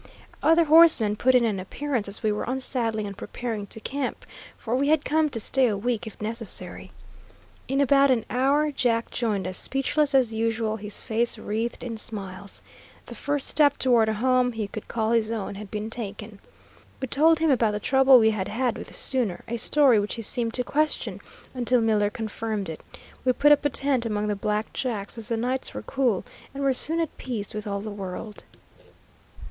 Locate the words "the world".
27.81-28.43